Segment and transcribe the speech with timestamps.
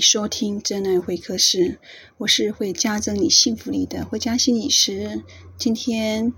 [0.00, 1.78] 收听真爱会客室，
[2.18, 5.22] 我是会加增你幸福力的会家心理师。
[5.56, 6.32] 今天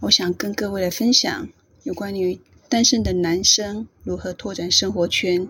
[0.00, 1.48] 我想跟各位来分享
[1.82, 5.48] 有关于单身的男生如何拓展生活圈，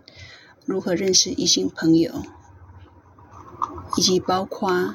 [0.65, 2.23] 如何认识异性朋友，
[3.97, 4.95] 以及包括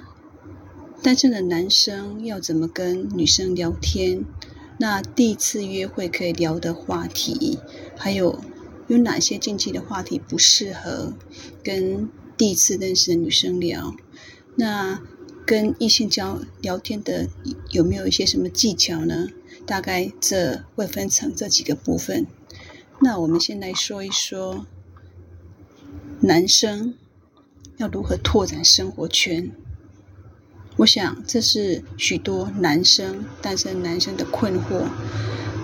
[1.01, 4.25] 单身的男生要怎么跟女生聊天，
[4.77, 7.59] 那第一次约会可以聊的话题，
[7.95, 8.39] 还有。
[8.87, 11.13] 有哪些禁忌的话题不适合
[11.63, 13.95] 跟第一次认识的女生聊？
[14.55, 15.01] 那
[15.45, 17.27] 跟异性交聊天的
[17.71, 19.27] 有没有一些什么技巧呢？
[19.65, 22.25] 大概这会分成这几个部分。
[22.99, 24.65] 那我们先来说一说
[26.21, 26.95] 男生
[27.77, 29.51] 要如何拓展生活圈。
[30.77, 34.87] 我想这是许多男生单身男生的困惑，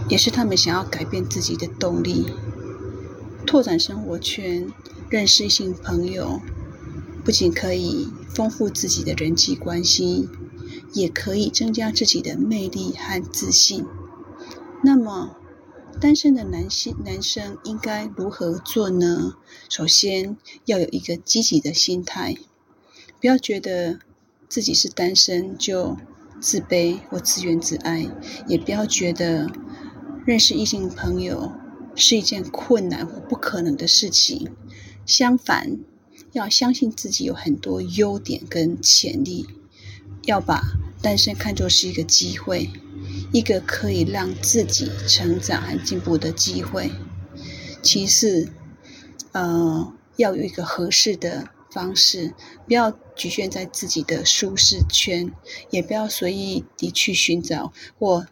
[0.09, 2.25] 也是他们想要改变自己的动力。
[3.45, 4.67] 拓展生活圈，
[5.09, 6.41] 认识新朋友，
[7.23, 10.27] 不仅可以丰富自己的人际关系，
[10.94, 13.85] 也可以增加自己的魅力和自信。
[14.83, 15.35] 那么，
[16.02, 19.35] 单身的男性男生应该如何做呢？
[19.69, 20.35] 首先，
[20.66, 22.35] 要有一个积极的心态，
[23.22, 24.00] 不要觉得
[24.50, 25.97] 自己是单身就
[26.39, 28.09] 自卑或自怨自艾，
[28.47, 29.50] 也不要觉得
[30.25, 31.52] 认识异性朋友
[31.95, 34.52] 是一件困难或不可能的事情。
[35.05, 35.80] 相反，
[36.31, 39.45] 要相信自己有很多优点跟潜力，
[40.23, 40.63] 要把
[41.02, 42.69] 单身看作是一个机会，
[43.31, 46.91] 一个可以让自己成长和进步的机会。
[47.81, 48.50] 其次，
[49.33, 52.33] 呃，要有一个合适的方式，
[52.66, 55.34] 不要局限在自己的舒适圈，
[55.69, 58.25] 也不要随意地去寻找或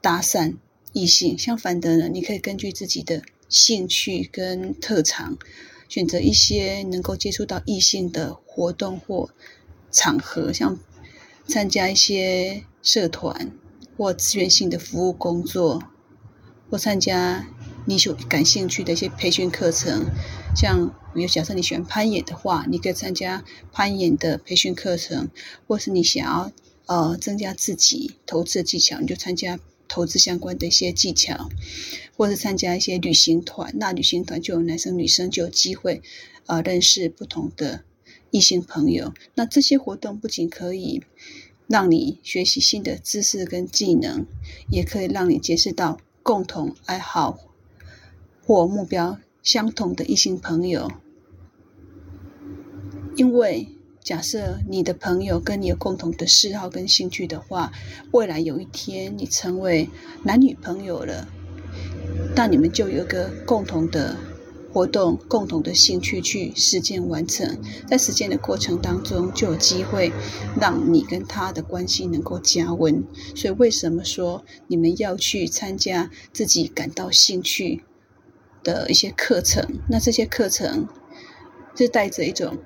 [0.00, 0.56] 搭讪。
[0.92, 5.38] 异性相反的呢，你可以根据自己的兴趣跟特长，
[5.88, 9.30] 选择一些能够接触到异性的活动或
[9.90, 10.78] 场合，像
[11.46, 13.52] 参加一些社团
[13.96, 15.82] 或志愿性的服务工作，
[16.70, 17.46] 或参加
[17.86, 20.06] 你所感兴趣的一些培训课程。
[20.54, 25.28] 像比如假设你喜欢攀岩的话，你可以参加攀岩的培训课程，
[25.66, 26.52] 或是你想要
[26.86, 29.58] 呃增加自己投资的技巧，你就参加。
[29.92, 31.50] 投资相关的一些技巧，
[32.16, 36.00] 或是参加一些旅行团，那旅行团就有男生女生就有机会，
[36.46, 37.84] 呃，认识不同的
[38.30, 39.12] 异性朋友。
[39.34, 41.02] 那这些活动不仅可以
[41.66, 44.24] 让你学习新的知识跟技能，
[44.70, 47.38] 也可以让你结识到共同爱好
[48.46, 50.90] 或目标相同的异性朋友，
[53.14, 53.68] 因为。
[54.04, 57.70] 假设你的朋友跟你有共同的嗜好跟兴趣的话，
[58.10, 59.88] 未来有一天你成为
[60.24, 61.28] 男女朋友了，
[62.34, 64.16] 那你们就有一个共同的
[64.72, 70.10] 活动、共同的兴趣去实践完成，在实践的过程当中，就有机会
[70.60, 73.04] 让你跟他的关系能够加温。
[73.36, 77.84] 所以，为什么说你们要去参加自己感到兴趣
[78.64, 79.78] 的一些课程？
[79.88, 80.88] 那这些课程
[81.76, 82.58] 是带着一种。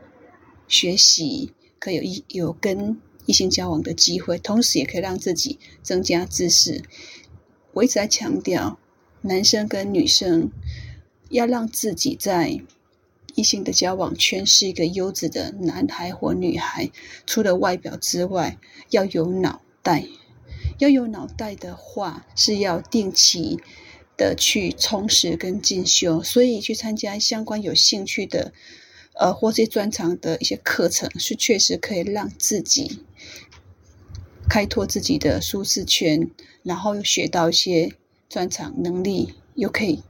[0.68, 6.82] 学习可以有一有跟异性交往的机会，同时也可以让自己增加知识。
[7.72, 8.78] 我一直在强调，
[9.22, 10.50] 男生跟女生
[11.28, 12.60] 要让自己在
[13.34, 16.90] 异性的交往圈是一个优质的男孩或女孩。
[17.26, 18.58] 除了外表之外，
[18.90, 20.06] 要有脑袋。
[20.78, 23.58] 要有脑袋的话，是要定期
[24.16, 28.52] 的去充实跟进修，所以去参加相关有兴趣的。
[29.18, 33.00] 呃，或是专长的一些课程，是确实可以让自己
[34.48, 36.30] 开拓自己的舒适圈，
[36.62, 37.94] 然后又学到一些
[38.28, 40.02] 专长能力，又可以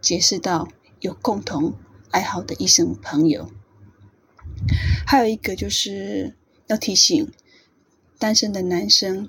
[0.00, 0.68] 结识到
[1.00, 1.74] 有共同
[2.10, 3.50] 爱好的异性朋友。
[5.06, 6.36] 还有一个就是
[6.68, 7.32] 要提醒
[8.18, 9.28] 单身的男生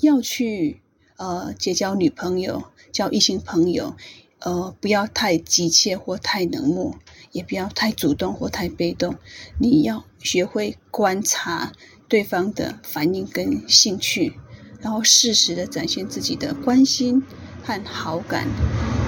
[0.00, 0.80] 要去
[1.16, 3.96] 呃结交女朋友、交异性朋友。
[4.40, 6.96] 呃，不要太急切或太冷漠，
[7.32, 9.16] 也不要太主动或太被动。
[9.58, 11.72] 你要学会观察
[12.08, 14.34] 对方的反应跟兴趣，
[14.80, 17.22] 然后适时的展现自己的关心
[17.62, 18.48] 和好感，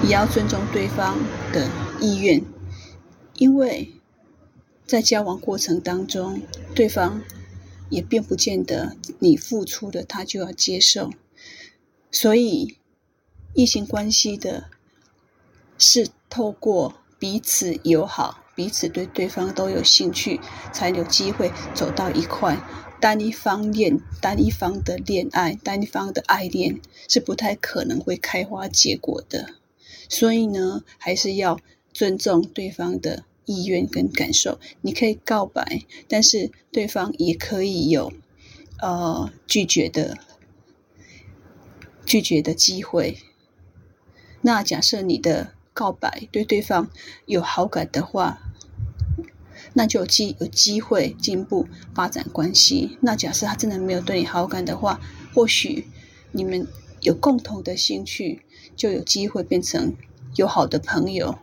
[0.03, 1.17] 也要尊重对方
[1.51, 1.69] 的
[1.99, 2.43] 意愿。
[3.35, 3.93] 因为
[4.85, 6.41] 在交往过程当中，
[6.75, 7.21] 对方
[7.89, 11.11] 也并不见得你付出的他就要接受，
[12.11, 12.77] 所以
[13.53, 14.69] 异性关系的。
[15.83, 20.39] 是透过彼此友好、彼此对对方都有兴趣，
[20.73, 22.57] 才有机会走到一块。
[22.99, 29.53] 单一方恋、单一方的恋爱、单一方的爱恋是不太可能会开花结果的。
[30.09, 31.59] 所以呢，还是要
[31.93, 34.59] 尊重对方的意愿跟感受。
[34.81, 38.11] 你可以告白，但是对方也可以有
[38.79, 40.17] 呃拒绝的
[42.03, 43.19] 拒绝的机会。
[44.41, 46.91] 那假设你的告白对对方
[47.25, 48.37] 有好感的话，
[49.73, 52.99] 那就有机有机会进一步发展关系。
[53.01, 55.01] 那假设他真的没有对你好感的话，
[55.33, 55.87] 或许
[56.33, 56.67] 你们
[56.99, 58.43] 有共同的兴趣，
[58.75, 59.95] 就有机会变成
[60.35, 61.39] 友好的朋友，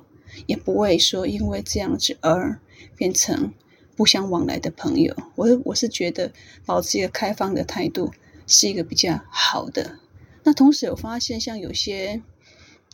[0.47, 2.61] 也不会说因为这样子而
[2.95, 3.53] 变成
[3.97, 5.17] 不相往来的朋友。
[5.35, 6.31] 我我是觉得
[6.65, 8.13] 保持一个开放的态度
[8.47, 9.99] 是一个比较好的。
[10.45, 12.23] 那同时有发现，像有些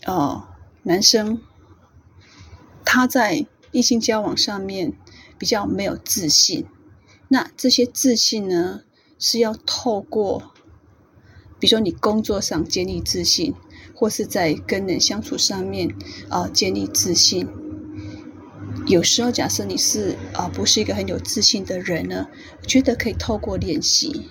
[0.07, 0.49] 哦
[0.85, 1.41] 男生
[2.85, 4.95] 他在异性交往上面。
[5.37, 6.65] 比较没有自信，
[7.29, 8.83] 那这些自信呢，
[9.19, 10.55] 是要透过，
[11.59, 13.53] 比如说你工作上建立自信，
[13.95, 15.93] 或是在跟人相处上面
[16.31, 17.49] 啊、建立自信。
[18.87, 22.29] 有时候假设你是啊、不是一个很有自信的人呢，
[22.63, 24.29] 我觉得可以透过练习。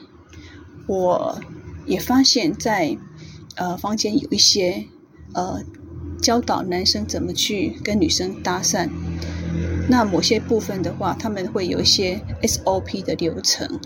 [0.87, 1.39] 我
[1.85, 2.97] 也发现在
[3.55, 4.85] 呃房间有一些
[5.33, 5.61] 呃
[6.23, 8.89] 教导男生怎么去跟女生搭讪。
[9.89, 13.81] 那某些部分的话，他们会有一些 SOP 的流程，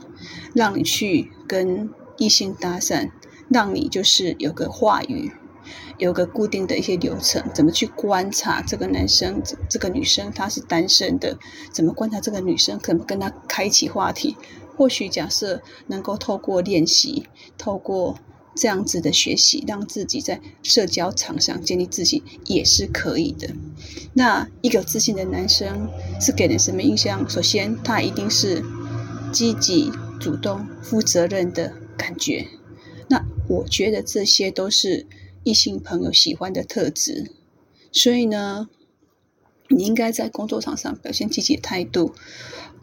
[0.54, 3.10] 让你去跟异性搭讪，
[3.50, 5.32] 让你就是有个话语，
[5.98, 11.40] 有个固定的一些流程，怎么去观察这个男生、这这个女生，她是单身的，
[11.72, 14.38] 怎么观察这个女生，可能跟她开启话题，
[14.78, 17.26] 或许假设能够透过练习，
[17.58, 18.20] 透过。
[18.58, 23.50] 这样子的学习，让自己在社交场上建立自信也是可以的。
[24.14, 25.90] 那一个自信的男生
[26.20, 27.30] 是给人什么印象？
[27.30, 28.64] 首先，他一定是
[29.32, 32.48] 积极、主动、负责任的感觉。
[33.08, 35.06] 那我觉得这些都是
[35.44, 37.32] 异性朋友喜欢的特质。
[37.92, 38.68] 所以呢，
[39.70, 42.14] 你应该在工作场上表现积极的态度。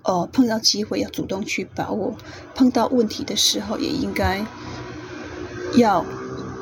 [0.05, 2.15] 呃，碰到机会要主动去把握，
[2.55, 4.47] 碰到问题的时候也应该。
[5.76, 6.05] 要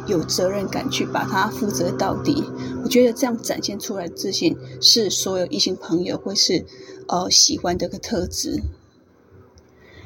[0.06, 2.44] 有责任感去把它负责到底，
[2.82, 6.64] 我觉得这样展现出来的自信是所有异性朋友会是
[7.08, 8.62] 呃喜欢的一个特质。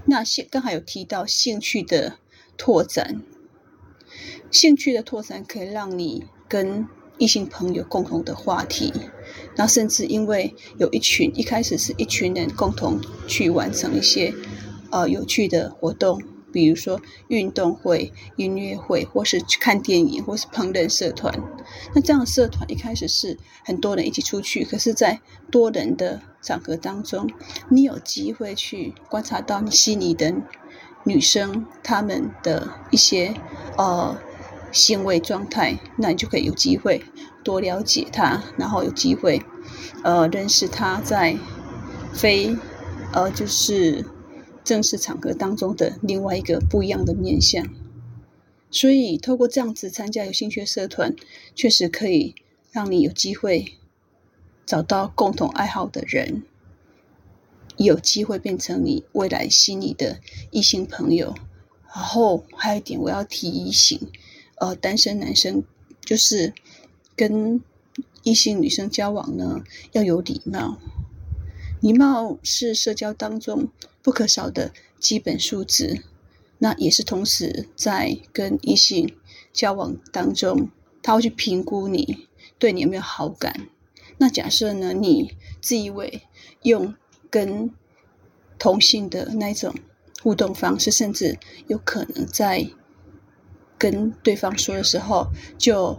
[0.05, 2.19] 那现刚才有提到兴趣的
[2.57, 3.23] 拓展，
[4.51, 6.87] 兴趣的拓展可以让你跟
[7.19, 8.93] 异性朋友共同的话题，
[9.57, 14.35] 那甚至因为有一群一开始是一群人共同去完成一些
[14.91, 16.23] 呃有趣的活动。
[16.57, 16.99] 比如说
[17.29, 21.39] 运动会、音乐会，或是去看电影，或是烹饪社团。
[21.95, 25.21] 那这样社团一开始是很多人一起出去，可是，在
[25.51, 27.31] 多人的场合当中，
[27.69, 30.35] 你有机会去观察到你心仪的
[31.05, 33.35] 女生她们的一些
[33.77, 34.17] 呃
[34.73, 37.03] 行为状态，那你就可以有机会
[37.45, 39.43] 多了解她，然后有机会
[40.03, 41.37] 呃认识她在
[42.15, 42.57] 非
[43.13, 44.07] 呃就是。
[44.67, 47.69] 正式场合当中的另外一个不一样的面向，
[48.69, 51.15] 所以透过这样子参加有兴趣社团，
[51.55, 52.35] 确实可以
[52.73, 53.75] 让你有机会
[54.67, 56.43] 找到共同爱好的人，
[57.77, 60.19] 有机会变成你未来心仪的
[60.51, 61.37] 异性朋友。
[61.95, 64.11] 然后还有一点我要提醒，
[64.57, 65.63] 呃，单身男生
[66.05, 66.53] 就是
[67.15, 67.63] 跟
[68.25, 70.77] 异性女生交往呢，要有礼貌。
[71.81, 73.69] 礼貌是社交当中
[74.03, 76.03] 不可少的基本素质，
[76.59, 79.15] 那也是同时在跟异性
[79.53, 80.71] 交往当中，
[81.03, 82.27] 他会去评估你
[82.59, 83.69] 对你有没有好感。
[84.19, 86.23] 那假设呢，你自以为
[86.63, 86.95] 用
[87.29, 87.71] 跟
[88.59, 89.75] 同性的那种
[90.23, 92.67] 互动方式，甚至有可能在
[93.77, 95.27] 跟对方说的时候
[95.59, 95.99] 就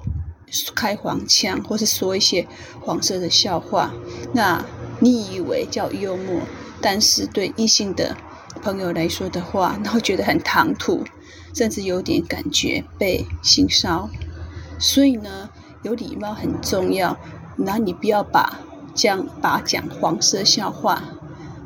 [0.73, 2.47] 开黄腔，或是说一些
[2.81, 3.93] 黄色的笑话，
[4.33, 4.65] 那。
[4.99, 6.41] 你以为叫幽默，
[6.81, 8.17] 但是对异性的
[8.61, 11.03] 朋友来说的话，那会觉得很唐突，
[11.53, 14.09] 甚至有点感觉被性骚。
[14.79, 15.49] 所以呢，
[15.83, 17.17] 有礼貌很重要。
[17.55, 18.59] 那你不要把
[18.93, 21.03] 将把讲黄色笑话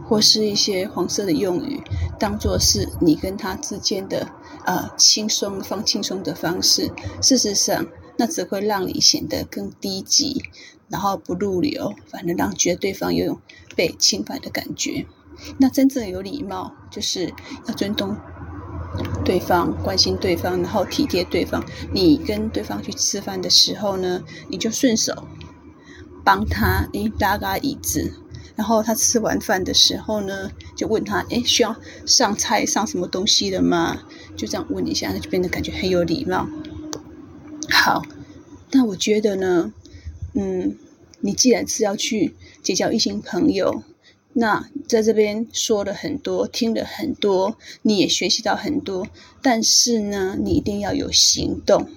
[0.07, 1.81] 或是一些黄色的用语，
[2.19, 4.27] 当做是你跟他之间的
[4.65, 6.91] 呃轻松放轻松的方式。
[7.21, 7.85] 事实上，
[8.17, 10.43] 那只会让你显得更低级。
[10.91, 13.39] 然后不入流，反而让觉得对方有种
[13.75, 15.05] 被侵犯的感觉。
[15.57, 17.33] 那真正有礼貌，就是
[17.65, 18.15] 要尊重
[19.23, 21.63] 对方、关心对方，然后体贴对方。
[21.93, 25.25] 你跟对方去吃饭的时候呢，你就顺手
[26.23, 28.13] 帮他诶搭个椅子，
[28.55, 34.03] 然后他吃完饭的时候呢，就问他诶需要上菜上什么东西了吗？
[34.35, 36.47] 就这样问一下，他就变得感觉很有礼貌。
[37.69, 38.03] 好，
[38.71, 39.73] 那我觉得呢。
[40.33, 40.77] 嗯，
[41.19, 43.83] 你既然是要去结交异性朋友，
[44.33, 49.07] 那在这边说了很多，听了很多，你也学习到很多，
[49.41, 51.89] 但是呢，你一定要有行动。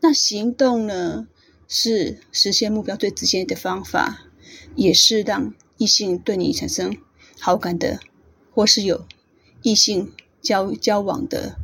[0.00, 1.28] 那行动呢，
[1.68, 4.26] 是实现目标最直接的方法，
[4.74, 6.96] 也是让异性对你产生
[7.38, 8.00] 好感的，
[8.54, 9.06] 或是有
[9.62, 11.56] 异性交交往的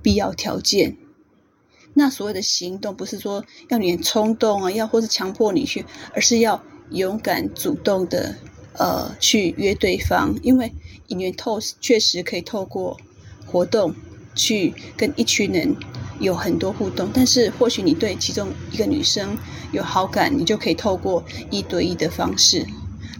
[0.00, 0.96] 必要条件。
[1.94, 8.34] 那所谓的行动，不是说要你冲动啊，要或是强迫你去，而是要勇敢主动的。
[8.76, 10.72] 呃，去约对方，因为
[11.06, 12.98] 引源透确实可以透过
[13.46, 13.94] 活动
[14.34, 15.76] 去跟一群人
[16.18, 17.08] 有很多互动。
[17.14, 19.38] 但是，或许你对其中一个女生
[19.70, 21.22] 有好感，你就可以透过
[21.52, 22.66] 一对一的方式，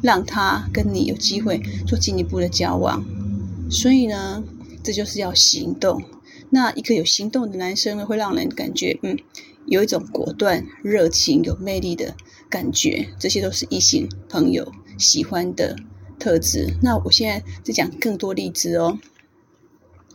[0.03, 3.05] 让她跟你有机会做进一步的交往。
[3.71, 4.43] 所以呢，
[4.83, 6.03] 这就是要行动。
[6.51, 9.19] 那一个有行动的男生呢，会让人感觉嗯，
[9.67, 12.17] 有一种果断、热情、有魅力的
[12.49, 13.09] 感觉。
[13.19, 15.77] 这些都是异性朋友喜欢的
[16.19, 16.77] 特质。
[16.83, 18.99] 那我现在再讲更多例子哦。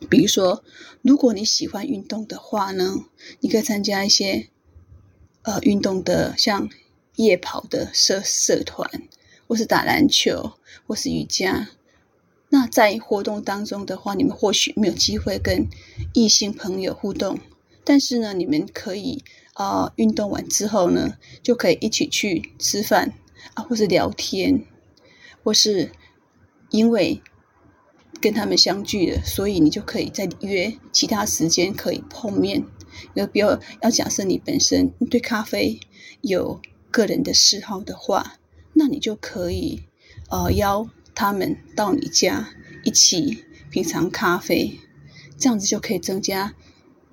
[0.09, 0.63] 比如说，
[1.01, 3.03] 如果你喜欢运动的话呢，
[3.41, 4.47] 你可以参加一些
[5.41, 6.69] 呃运动的，像
[7.17, 8.89] 夜跑的社社团，
[9.45, 10.53] 或是打篮球，
[10.87, 11.69] 或是瑜伽。
[12.49, 15.67] 那在活动当中的话，你们或许没有机会跟
[16.13, 17.39] 异性朋友互动，
[17.83, 23.13] 但是呢，你们可以啊、呃，运动完之后呢，就可以一起去吃饭。
[23.53, 24.65] 啊，或是聊天，
[25.43, 25.91] 或是
[26.71, 27.21] 因为
[28.19, 32.65] 跟他们相聚了，所以你就可以再约其他时间可以碰面。
[33.13, 33.47] 有比如
[33.81, 35.79] 要假设你本身对咖啡
[36.21, 36.59] 有
[36.91, 38.35] 个人的嗜好的话，
[38.73, 39.83] 那你就可以
[40.29, 42.47] 呃邀他们到你家
[42.85, 44.79] 一起品尝咖啡，
[45.37, 46.55] 这样子就可以增加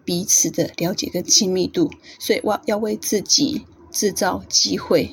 [0.05, 1.91] 彼此的了解跟亲密度。
[2.21, 5.11] 所以，我要为自己制造机会。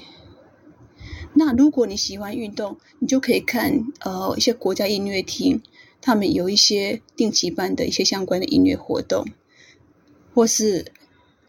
[1.34, 5.64] 那如果你喜欢运动，你就可以看呃一些国家音乐厅，
[6.00, 9.26] 他们有一些定期办的一些相关的音乐活动，
[10.36, 10.86] 或是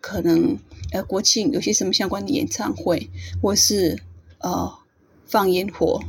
[0.01, 0.57] 可能
[0.93, 3.11] 呃国庆有些什么相关的演唱会，
[3.43, 4.03] 或是
[4.39, 4.79] 呃
[5.27, 6.01] 放烟火，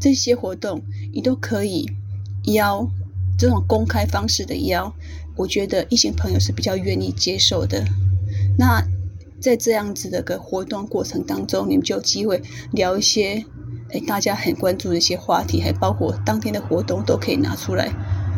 [0.00, 1.88] 这些活动你都可以
[2.46, 2.88] 邀
[3.38, 4.92] 这种公开方式的邀，
[5.36, 7.84] 我觉得异性朋友是比较愿意接受的。
[8.58, 8.82] 那。
[9.40, 12.42] 在这样子的个活动过程当中，你们就有机会
[12.72, 13.42] 聊一些，
[13.88, 17.90] 诶，大家很关注的一些话题，还包括当天的活动都可以拿出来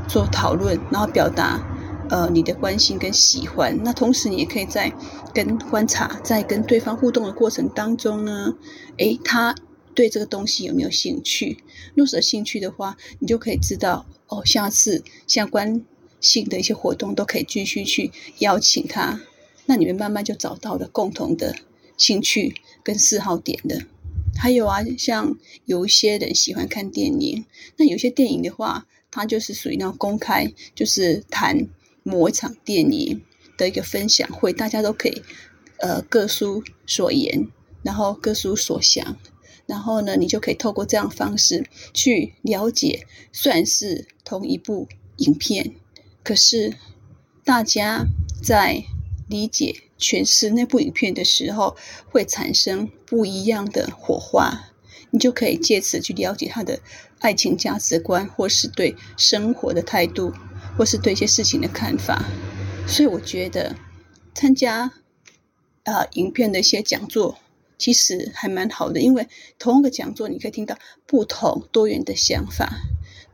[0.07, 1.61] 做讨论，然后表达
[2.09, 3.77] 呃你的关心跟喜欢。
[3.83, 4.93] 那同时你也可以在
[5.35, 8.55] 跟观察，在跟对方互动的过程当中呢，
[8.99, 9.53] 诶，他
[9.95, 11.59] 对这个东西有没有兴趣？
[11.95, 15.85] 若是有兴趣的话，你就可以知道哦，下次相关
[16.21, 19.21] 性的一些活动都可以继续去邀请他。
[19.67, 21.55] 那你们慢慢就找到了共同的
[21.97, 23.81] 兴趣跟嗜好点了。
[24.35, 27.45] 还有啊，像有一些人喜欢看电影，
[27.77, 31.69] 那有些电影的话，它就是属于那种公开，就是谈
[32.03, 33.23] 某一场电影
[33.59, 35.23] 的一个分享会，大家都可以
[35.81, 37.47] 呃各抒所言，
[37.83, 39.17] 然后各抒所想，
[39.73, 41.65] 然后呢，你就可以透过这样方式
[41.95, 44.87] 去了解，虽然是同一部
[45.17, 45.75] 影片，
[46.23, 46.75] 可是
[47.43, 48.05] 大家
[48.45, 48.85] 在
[49.31, 51.75] 理解诠释那部影片的时候，
[52.11, 54.69] 会产生不一样的火花，
[55.11, 56.79] 你就可以借此去了解他的
[57.21, 60.35] 爱情价值观，或是对生活的态度，
[60.77, 62.23] 或是对一些事情的看法。
[62.87, 63.75] 所以我觉得
[64.35, 64.93] 参加
[65.85, 67.39] 啊、呃、影片的一些讲座，
[67.83, 69.27] 其实还蛮好的，因为
[69.59, 72.73] 同一个讲座你可以听到不同多元的想法。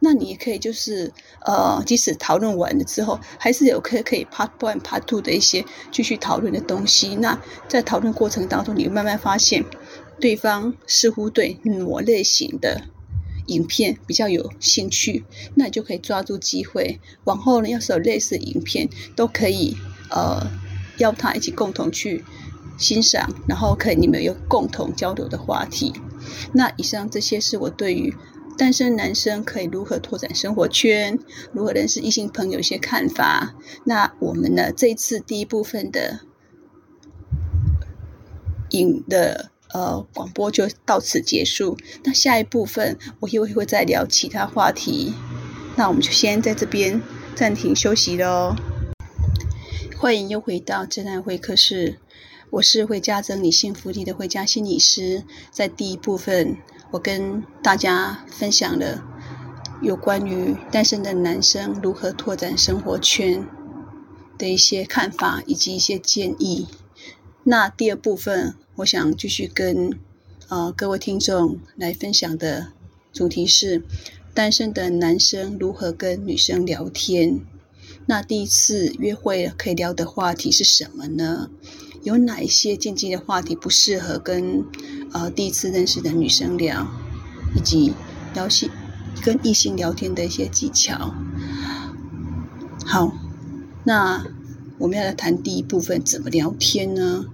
[0.01, 1.13] 那你也可以就是
[1.45, 5.63] 呃，即使讨论完了之后，还是有可以可以 part one、part two 的一些
[5.93, 7.15] 继续讨论的东西。
[7.17, 7.39] 那
[7.69, 9.63] 在讨论过程当中，你慢慢发现
[10.19, 12.81] 对方似乎对某类型的
[13.49, 15.25] 影片比较有兴趣，
[15.57, 19.77] 那你就可以抓住机会，往后呢，要是有类似影片，都可以
[20.09, 20.47] 呃
[20.97, 22.25] 邀他一起共同去
[22.79, 25.93] 欣赏，然后可以你们有共同交流的话题。
[26.53, 28.15] 那以上这些是我对于。
[28.57, 31.17] 单身男生可以如何拓展生活圈？
[31.53, 32.59] 如何认识异性朋友？
[32.59, 33.55] 一些看法。
[33.85, 34.73] 那我们呢？
[34.73, 36.23] 这次第一部分的
[38.71, 41.79] 影的呃广播就到此结束。
[42.03, 45.15] 那下一部分我又会再聊其他话题。
[45.77, 47.01] 那我们就先在这边
[47.37, 48.57] 暂停休息喽。
[49.97, 52.01] 欢迎又回到真爱会客室，
[52.51, 56.57] 我是会加增你幸福力的慧佳心理师，在第一部分。
[56.91, 59.05] 我跟大家分享了
[59.83, 63.47] 有关于单身的男生如何拓展生活圈
[64.39, 66.67] 的一些看法以及一些建议。
[67.45, 69.99] 那第二部分，我想继续跟
[70.49, 72.69] 呃各位听众来分享的
[73.13, 73.83] 主题是
[74.33, 77.41] 单身的男生如何跟女生聊天。
[78.07, 81.51] 那第一次约会可以聊的话题是什么呢？
[82.03, 84.65] 有哪一些禁忌的话题不适合跟
[85.13, 86.87] 呃第一次认识的女生聊，
[87.57, 87.93] 以及
[88.35, 88.71] 聊性
[89.23, 91.15] 跟异性聊天的一些技巧。
[92.87, 93.13] 好，
[93.85, 94.25] 那
[94.79, 97.27] 我们要来谈第一部分，怎么聊天呢？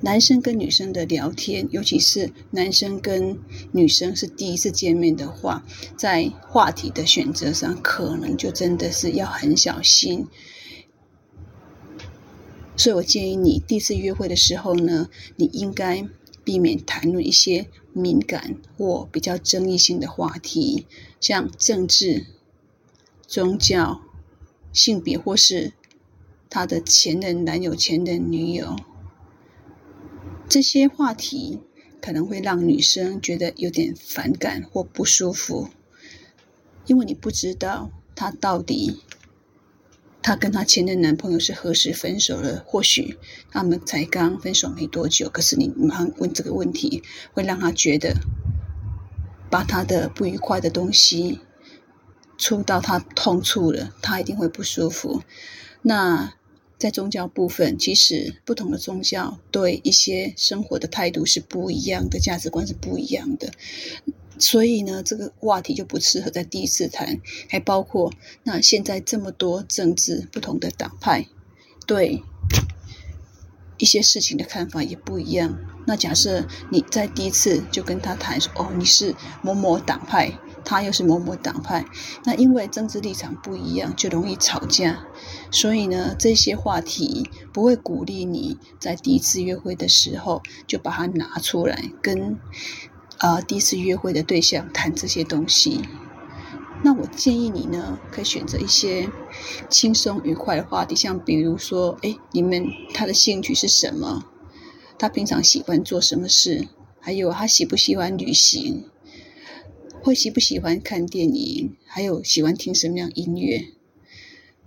[0.00, 3.38] 男生跟女生的聊天，尤其是男生跟
[3.72, 5.64] 女生是第一次见面的话，
[5.96, 10.26] 在话题的选择上，可能就真的是要很小心。
[12.76, 16.06] 所以我建议你第一次约会的时候呢，你应该
[16.44, 20.86] 避免谈论一些敏感或比较争议性的话题，
[21.18, 22.26] 像政治、
[23.26, 24.02] 宗教、
[24.72, 25.72] 性别或是
[26.50, 28.76] 他的前任男友、前任女友。
[30.48, 31.58] 这些话题
[32.00, 35.70] 可能会让女生觉得有点反感或不舒服，
[36.86, 39.00] 因为你不知道他到底。
[40.26, 42.64] 她跟她前任男朋友是何时分手了？
[42.66, 43.16] 或许
[43.52, 48.16] 他们才刚分手没多久，可是你马上问这个问题，会让她觉得
[49.48, 51.38] 把她的不愉快的东西
[52.36, 55.22] 触到她痛处了，她一定会不舒服。
[55.82, 56.34] 那
[56.76, 63.52] 在宗教部分，其实不同的宗教对一些生活的态度是不一样的，价值观是不一样的。
[64.38, 68.12] 所以呢，这个话题就不适合在第一次谈，还包括
[68.42, 71.26] 那现在这么多政治不同的党派，
[71.86, 72.22] 对
[73.78, 75.58] 一些事情的看法也不一样。
[75.86, 81.84] 那假设你在第一次就跟他谈说，哦，你是某某党派，他又是某某党派，
[82.24, 85.06] 那因为政治立场不一样，就容易吵架。
[85.50, 92.38] 所以呢，这些话题不会鼓励你在第一次约会的时候就把它拿出来跟。
[93.18, 95.80] 啊、第一次约会的对象谈这些东西，
[96.84, 99.10] 那我建议你呢，可以选择一些
[99.70, 104.24] 轻松愉快的话题，像比如说，哎，你们他的兴趣是什么？
[104.98, 106.68] 他平常喜欢做什么事？
[107.00, 108.84] 还有他喜不喜欢旅行？
[110.02, 111.74] 会喜不喜欢看电影？
[111.86, 113.68] 还有喜欢听什么样音乐？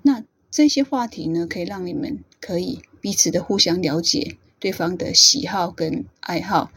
[0.01, 6.71] 那这些话题呢，可以让你们可以彼此的互相了解对方的喜好跟爱好。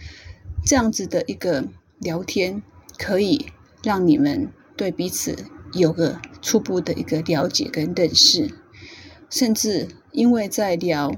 [0.65, 2.63] 这样子的一个聊天，
[2.99, 3.47] 可以
[3.83, 5.37] 让你们对彼此
[5.73, 8.51] 有个初步的一个了解跟认识，
[9.29, 11.15] 甚至因为在聊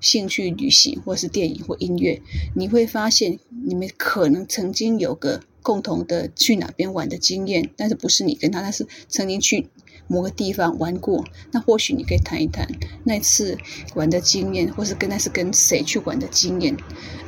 [0.00, 2.20] 兴趣、旅行或是电影或音乐，
[2.54, 9.70] 你会发现你们可能曾经有个共同的去哪边玩的经验，但是不是你跟他，但是曾经去。
[10.06, 12.68] 某个地方玩过，那或许你可以谈一谈
[13.04, 13.56] 那次
[13.94, 16.76] 玩的经验，或是跟那是跟谁去玩的经验，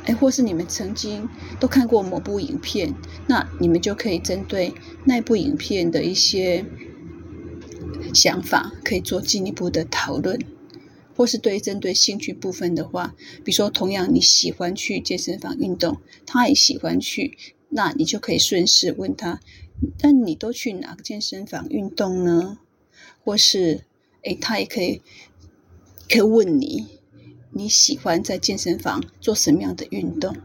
[0.05, 1.27] 哎，或是你们曾经
[1.59, 2.93] 都看过某部影片，
[3.27, 4.73] 那你们就可以针对
[5.05, 6.65] 那部影片的一些
[8.13, 10.39] 想法，可以做进一步的讨论，
[11.15, 17.37] 或是对针对兴趣部分的话，比如说同样你喜欢去健身房运动，他也喜欢去，
[17.69, 19.39] 那你就可以顺势问他，
[20.01, 22.59] 那你都去哪个健身房运动呢？
[23.27, 23.83] 或是，
[24.23, 25.01] 诶，他也可以
[26.07, 26.87] 可以问你，
[27.51, 30.37] 你喜欢在健身房做什么样的运动？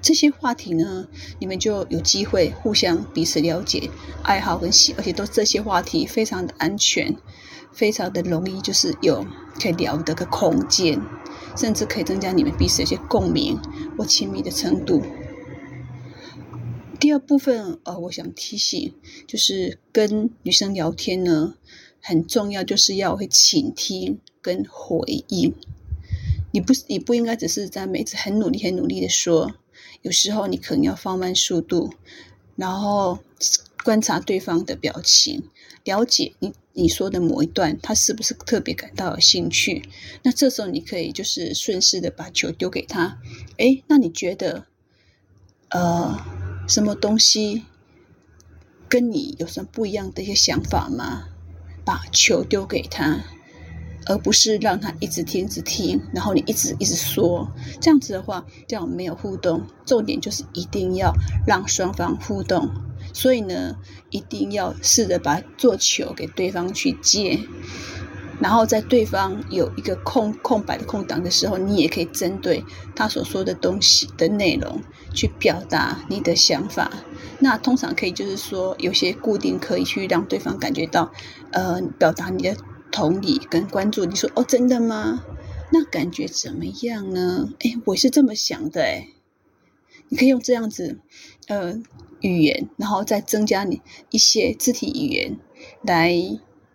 [0.00, 1.06] 这些话题呢，
[1.38, 3.90] 你们就有机会互相彼此了解
[4.22, 7.14] 爱好跟喜，而且都这些话题非常的安全，
[7.74, 9.26] 非常的容易，就是有
[9.60, 10.98] 可以聊的个空间，
[11.58, 13.60] 甚至可以增加你们彼此一些共鸣
[13.98, 15.02] 或亲密的程度。
[16.98, 18.94] 第二部分，呃，我想提醒，
[19.26, 21.54] 就是跟女生聊天呢，
[22.06, 25.52] 很重要，就是要会倾听跟回应。
[26.52, 29.52] 你不，你不应该只是在每次很努力、很努力的说，
[30.02, 31.92] 有时候你可能要放慢速度，
[32.54, 33.18] 然后
[33.84, 35.42] 观察对方的表情，
[35.84, 39.82] 了解你你说的某一段，他是不是特别感到有兴趣。
[40.22, 43.18] 那这时候你可以就是顺势的把球丢给他。
[43.56, 44.66] 诶，那你觉得，
[45.70, 46.18] 呃？
[46.68, 47.62] 什么东西
[48.88, 51.28] 跟你有什么不一样的一些想法吗？
[51.86, 53.20] 把球丢给他，
[54.06, 59.62] 而不是让他一直听、一直听，然后你一直一直说，这样子的话，这样没有互动。
[59.86, 61.14] 重点就是一定要
[61.46, 62.68] 让双方互动，
[63.12, 63.76] 所以呢，
[64.10, 67.38] 一定要试着把做球给对方去接。
[68.38, 72.62] 然后在对方有一个空空白的空档的时候，你也可以针对
[72.94, 74.82] 他所说的东西的内容
[75.14, 76.90] 去表达你的想法。
[77.38, 81.10] 那通常可以就是说，有些固定可以去让对方感觉到，
[81.52, 82.56] 呃，表达你的
[82.90, 84.04] 同理跟关注。
[84.04, 85.24] 你说哦，真的吗？
[85.72, 87.48] 那感觉怎么样呢？
[87.60, 89.08] 哎，我是这么想的，哎，
[90.08, 91.00] 你可以用这样子，
[91.48, 91.80] 呃，
[92.20, 95.38] 语言，然后再增加你一些肢体语言
[95.82, 96.14] 来，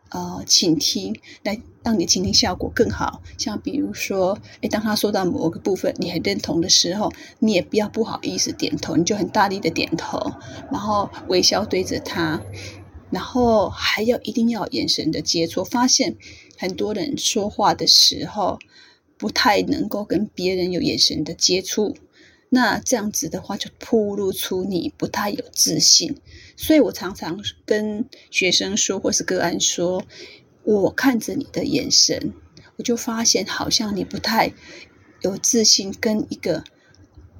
[0.09, 3.21] 呃，倾听，来让你倾听效果更好。
[3.37, 10.33] 像比如说，诶，当他说到某个部分你很认同的时候，你也不要不好意思点头，你就很大力的点头，
[10.69, 12.41] 然后微笑对着他，
[13.11, 15.63] 然后还要一定要眼神的接触。
[15.63, 16.17] 发现
[16.57, 18.59] 很多人说话的时候
[19.17, 21.95] 不太能够跟别人有眼神的接触。
[22.53, 26.17] 那这样子的话，就暴露出你不太有自信。
[26.57, 30.03] 所以我常常跟学生说，或是个案说，
[30.63, 32.33] 我看着你的眼神，
[32.75, 34.51] 我就发现好像你不太
[35.21, 36.65] 有自信，跟一个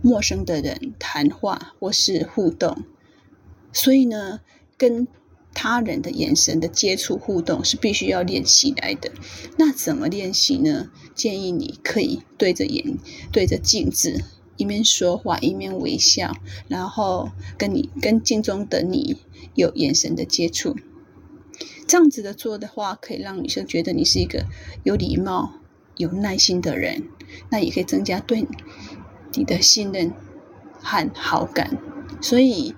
[0.01, 2.85] 陌生的人谈话或是互动。
[3.73, 4.39] 所以呢，
[4.77, 5.09] 跟
[5.53, 9.11] 他人的眼神的接触互动是必须要练习来的。
[9.57, 10.89] 那怎么练习呢？
[11.13, 12.97] 建议你可以对着眼，
[13.31, 14.23] 对着镜子。
[14.57, 16.35] 一面说话一面微笑，
[16.67, 19.17] 然后跟你跟镜中的你
[19.55, 20.75] 有眼神的接触，
[21.87, 24.45] 这样子的做的话，可以让女生觉得你是一个
[24.83, 25.53] 有礼貌、
[25.97, 27.07] 有耐心的人，
[27.49, 28.45] 那也可以增加对
[29.33, 30.13] 你的信任
[30.79, 31.79] 和好感。
[32.21, 32.75] 所以，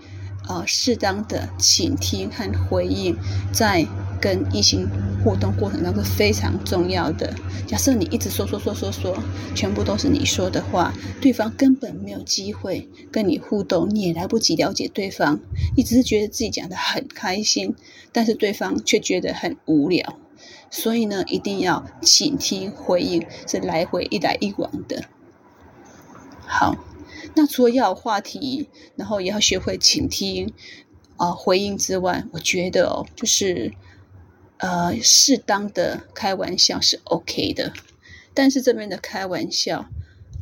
[0.47, 3.17] 呃，适当的倾听和回应，
[3.51, 3.85] 在
[4.19, 4.87] 跟异性
[5.23, 7.33] 互动过程当中是非常重要的。
[7.65, 9.17] 假设你一直说说说说说，
[9.55, 15.39] 全部都是你说的话，对方根本没有机会跟你互动，你也来不及了解对方。
[15.75, 17.75] 你只是觉得自己讲得很开心，
[18.11, 20.17] 但是对方却觉得很无聊。
[20.69, 25.03] 所以呢，一定要倾听回应，是来回一来一往的。
[26.45, 26.75] 好，
[27.35, 30.53] 那除了要有话题，然后也要学会倾听
[31.17, 33.73] 啊、回应之外，我觉得哦，就是。
[34.59, 37.73] 呃，适当的开玩笑是 OK 的，
[38.33, 39.89] 但是这边的开玩笑，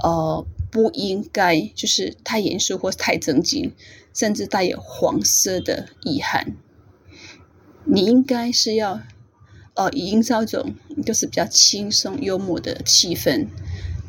[0.03, 3.73] 呃，不应该就是太严肃或太正经，
[4.13, 6.55] 甚至带有黄色的意涵。
[7.83, 9.01] 你应该是要，
[9.73, 13.47] 呃，营造一种就是比较轻松幽默的气氛。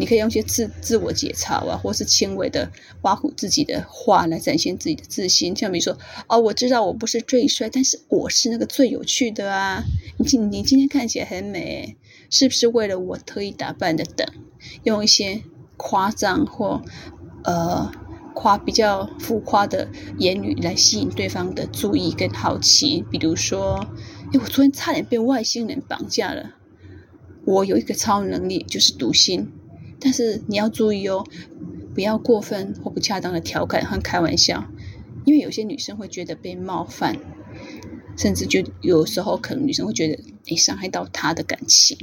[0.03, 5.55] 你可以用一些自自我解嘲啊，或是轻微的挖苦自己的话来展现自己的自信。
[5.57, 9.85] 像比如说，哦，我知道我不是最帅，但是我是那个最有趣的啊！
[10.19, 11.97] 你今你今天看起来很美，
[12.31, 14.05] 是不是为了我特意打扮的？
[14.05, 14.27] 等
[14.83, 15.43] 用一些
[15.77, 16.83] 夸张或
[17.45, 17.93] 呃
[18.35, 19.89] 夸比较浮夸的
[20.19, 23.05] 言语来吸引对方的注意跟好奇。
[23.09, 23.87] 比如说，
[24.33, 26.55] 哎，我昨天差点被外星人绑架了。
[27.45, 29.53] 我有一个超能力，就是读心。
[30.03, 31.25] 但是你要注意哦，
[31.95, 34.67] 不要过分或不恰当的调侃和开玩笑，
[35.25, 37.17] 因为有些女生会觉得被冒犯，
[38.17, 41.97] 甚至就有时候可能女生会觉得你伤害到她的感情。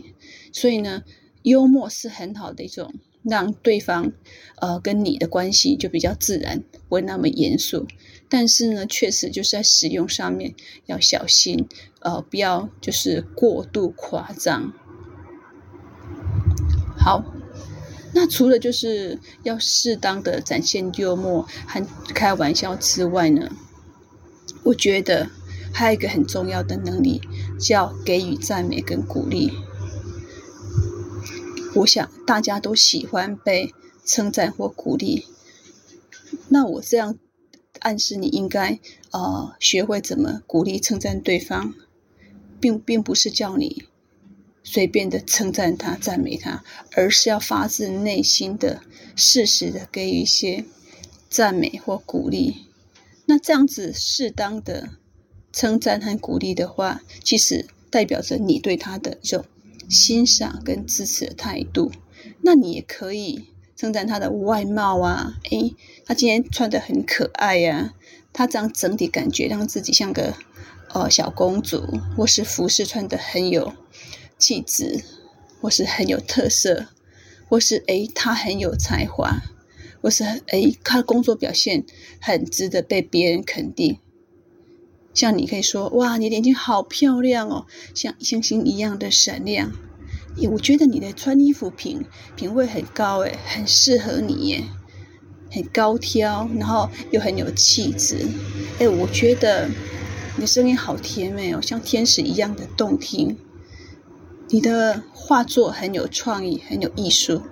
[0.53, 1.03] 所以呢，
[1.43, 4.13] 幽默是很好的一种让对方
[4.55, 7.85] 呃跟你的关系就比较自然，不会那么严肃。
[8.29, 10.53] 但是呢，确实就是在使用上面
[10.85, 11.67] 要小心，
[11.99, 14.71] 呃，不要就是过度夸张。
[16.97, 17.38] 好。
[18.13, 23.49] 那除了就是要适当的展现幽默和开玩笑之外呢，
[24.63, 25.29] 我觉得
[25.71, 27.21] 还有一个很重要的能力，
[27.59, 29.51] 叫给予赞美跟鼓励。
[31.75, 35.27] 我想大家都喜欢被称赞或鼓励，
[36.47, 37.15] 那我这样
[37.79, 38.79] 暗示你应该
[39.11, 41.75] 呃学会怎么鼓励称赞对方，
[42.59, 43.83] 并并不是叫你。
[44.63, 46.63] 随便的称赞他、赞美他，
[46.95, 48.81] 而是要发自内心的、
[49.15, 50.65] 适时的给予一些
[51.29, 52.65] 赞美或鼓励。
[53.25, 54.89] 那这样子适当的
[55.53, 59.45] 称赞和鼓励的话，其实代表着你对他的这种
[59.87, 61.91] 欣赏跟支持的态度。
[62.41, 63.45] 那你也可以
[63.75, 67.93] 称赞他的外貌啊，诶，他今天穿得很可爱呀，
[68.33, 70.35] 他这样整体感觉让自己像个
[70.93, 73.73] 呃小公主，或是服饰穿得很有。
[74.39, 75.03] 气质，
[75.61, 76.87] 或是很有特色，
[77.49, 79.41] 或是诶，他很有才华，
[80.01, 81.83] 或是诶，他工作表现
[82.21, 83.99] 很值得被别人肯定。
[85.13, 89.73] 像你可以说，哇，你的眼睛好漂亮哦，像星星一样的闪亮。
[90.37, 94.63] 诶，我觉得你的穿衣服品品味很高，诶，很适合你耶，
[95.51, 98.25] 很高挑，然后又很有气质。
[98.77, 99.67] 诶，我觉得
[100.35, 103.37] 你的声音好甜美哦，像天使一样的动听。
[104.51, 107.43] 你的画作很有创意，很有艺术，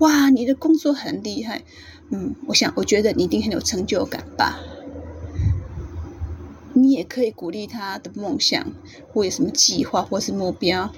[0.00, 0.28] 哇！
[0.28, 1.62] 你的工作很厉害，
[2.10, 4.60] 嗯，我想，我觉得你一定很有成就感吧。
[6.74, 8.70] 你也可以鼓励他的梦想，
[9.08, 10.92] 或有什么计划，或是目标。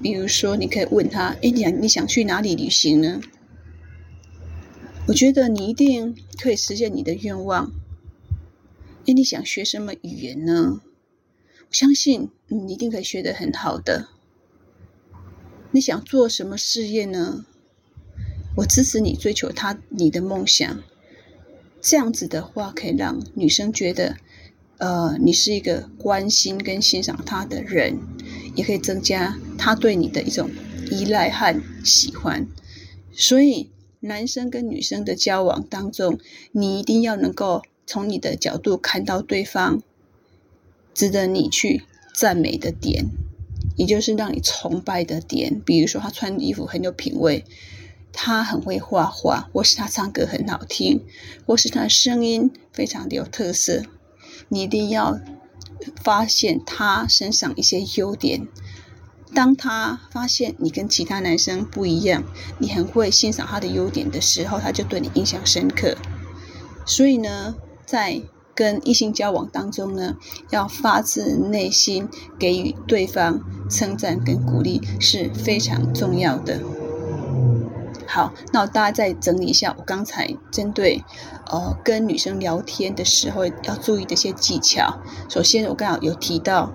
[0.00, 3.20] 比如说，你可以问他：“哎，你你想去哪里旅行呢？”
[5.08, 7.72] 我觉得你一定可以实现你的愿望。
[9.06, 10.80] 哎，你想学什么语言呢？
[11.68, 14.08] 我相信你一定可以学得很好的。
[15.76, 17.44] 你想做什么事业呢？
[18.56, 20.82] 我支持你追求他你的梦想。
[21.82, 24.16] 这样子的话，可以让女生觉得，
[24.78, 27.98] 呃，你是一个关心跟欣赏她的人，
[28.54, 30.50] 也可以增加她对你的一种
[30.90, 32.48] 依赖和喜欢。
[33.12, 33.68] 所以。
[34.00, 36.18] 男生跟女生的交往当中，
[36.52, 39.82] 你一定要能够从你的角度看到对方
[40.94, 41.82] 值得你去
[42.14, 43.06] 赞美的点，
[43.76, 45.60] 也就是让你崇拜的点。
[45.64, 47.44] 比如说，他穿衣服很有品味，
[48.12, 51.04] 他很会画画，或是他唱歌很好听，
[51.46, 53.82] 或是他声音非常的有特色。
[54.48, 55.20] 你一定要
[56.02, 58.48] 发现他身上一些优点。
[59.34, 62.24] 当他发现你跟其他男生不一样，
[62.58, 65.96] 你很会欣赏他的优点的时候，他就对你印象深刻。
[66.86, 68.22] 所以呢，在
[68.56, 70.16] 跟异性交往当中呢，
[70.50, 73.40] 要发自内心给予对方
[73.70, 76.58] 称赞跟鼓励是非常重要的。
[78.06, 81.04] 好，那我大家再整理一下我刚才针对
[81.50, 84.98] 呃跟女生聊天的时候要注意的一些技巧。
[85.28, 86.72] 首先，我刚好有提到。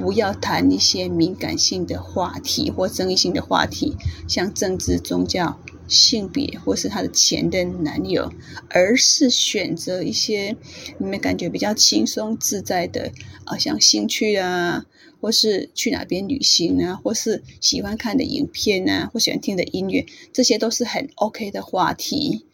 [0.00, 3.96] 不要谈一些敏感性的话题或争议性的话题，
[4.28, 8.30] 像政治、宗教、性别或是他的前任男友，
[8.68, 10.56] 而是选择一些
[10.98, 13.10] 你们感觉比较轻松自在的
[13.44, 14.84] 啊，像兴趣啊，
[15.20, 22.44] 或是去哪边旅行啊，或是喜欢看的影片啊，或喜欢听的音乐，这些都是很 OK 的话题。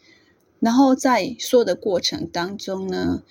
[0.61, 3.21] 然后在说的过程当中呢，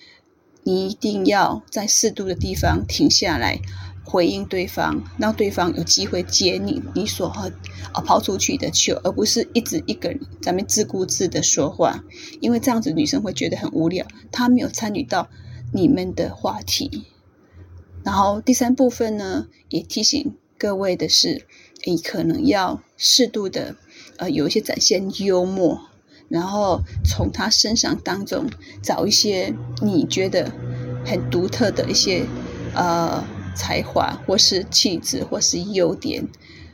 [0.63, 3.59] 你一定要在适度的地方停下来。
[4.07, 7.51] 回应对方，让对方有机会接你你所和
[7.91, 12.03] 啊抛出去的球，而不是一直一个人在那边自顾自的说话，
[12.39, 15.27] 因为这样子女生会觉得很无聊，她没有参与到
[15.73, 17.07] 你们的话题。
[18.03, 21.47] 然后第三部分呢，也提醒各位的是，
[21.85, 23.75] 你可能要适度的
[24.17, 25.81] 呃有一些展现幽默，
[26.29, 28.47] 然后从他身上当中
[28.83, 30.51] 找一些你觉得
[31.03, 32.27] 很独特的一些
[32.75, 33.23] 呃。
[33.55, 36.27] 才华，或是气质，或是优点，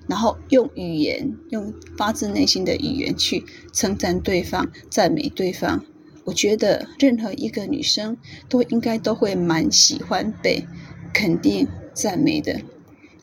[0.07, 5.85] 然后用语言，用发自内心的语言去称赞对方、赞美对方。
[6.25, 8.17] 我觉得任何一个女生
[8.47, 10.67] 都应该都会蛮喜欢被
[11.13, 12.61] 肯定、赞美的。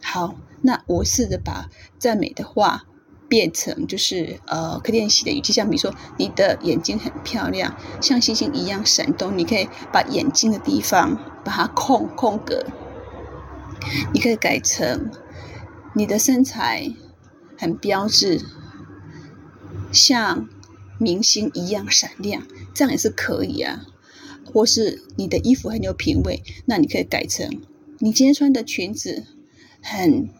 [0.02, 1.68] 好，那我试着把
[1.98, 2.84] 赞美的话
[3.28, 12.64] 变成就是呃可练习的语气，像比如说你的眼睛很漂亮，像星星一样闪动，你可以把眼睛的地方把它空空格。
[14.12, 15.10] 你可以改成
[15.94, 16.90] 你的身材
[17.56, 18.40] 很标致，
[19.92, 20.48] 像
[20.98, 23.86] 明星一样闪亮，这样也是可以啊。
[24.44, 27.60] 或是你的衣服很有品味，那你可以改成
[27.98, 29.24] 你今天穿的裙子
[29.82, 30.30] 很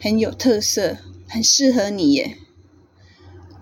[0.00, 2.36] 很有特色，很适合你耶。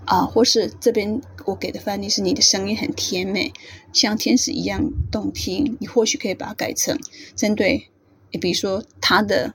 [0.05, 3.55] 啊，或是这边我给的范例是你的声音很甜美，
[3.95, 6.99] 像天使一样动听，你或许可以把它改成
[7.35, 7.89] 针对。
[8.35, 9.55] 你比如说，他的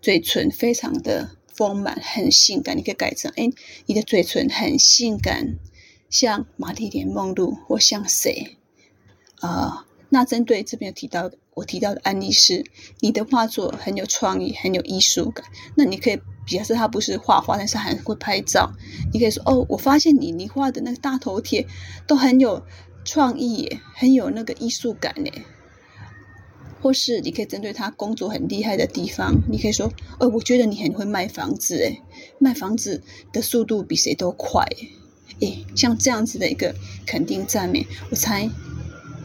[0.00, 3.50] 嘴唇非常的丰满，很性感，你可以改成：哎，
[3.84, 5.58] 你的嘴唇很性感，
[6.08, 8.56] 像玛丽莲梦露或像谁？
[9.40, 12.64] 啊、那针对这边提到的，我提到的案例是，
[13.00, 15.44] 你的画作很有创意，很有艺术感。
[15.76, 18.72] 那你可以，表示他不是画画，但是还会拍照。
[19.12, 21.66] 你可以说：哦，我发现你你画的那个大头贴
[22.06, 22.64] 都很有
[23.04, 25.44] 创意，很有那个艺术感耶。
[26.80, 32.00] 或是你可以针对他工作很厉害的地方，你可以说：“哦，我觉得你很会卖房子，诶，
[32.38, 34.64] 卖房子的速度比谁都快。”
[35.40, 36.74] 诶，像这样子的一个
[37.06, 38.50] 肯定赞美，我猜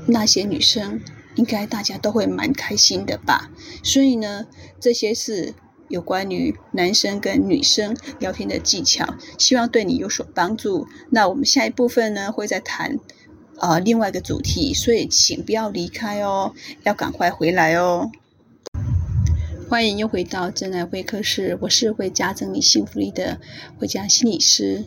[0.07, 1.01] 那些女生
[1.35, 3.51] 应该大家都会蛮开心的吧。
[3.83, 4.45] 所以呢，
[4.79, 5.53] 这些是
[5.89, 10.87] 有关于男生跟女生聊天的技巧，希望对你有所帮助。
[11.09, 12.99] 那我们下一部分呢，会再谈。
[13.63, 18.11] 呃，另外一个主题，所以请不要离开哦，要赶快回来哦。
[19.69, 23.39] 欢迎又回到真爱会客室，我是会加增你幸福力的
[23.79, 24.83] 会家心理师。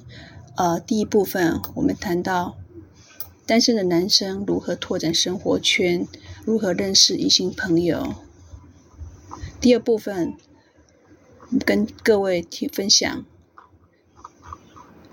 [0.57, 2.59] 呃，第一部分我们谈到
[3.47, 6.07] 单身的男生如何拓展生活圈，
[6.45, 8.15] 如何认识异性朋友。
[9.59, 10.35] 第二部分
[11.65, 13.25] 跟各位提分享。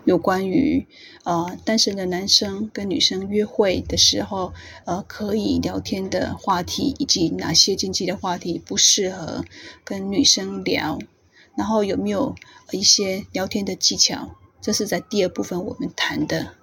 [0.05, 0.85] 有关于
[1.23, 4.53] 呃单身的男生跟女生约会的时候，
[4.85, 9.45] 呃可以聊天的话题，以及哪些禁忌的话题不适合
[9.83, 10.99] 跟女生聊，
[11.55, 12.35] 然后有没有
[12.71, 16.53] 一些聊天的技巧，这是在第二部分我们谈的。